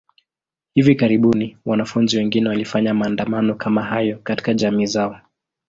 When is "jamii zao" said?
4.53-5.21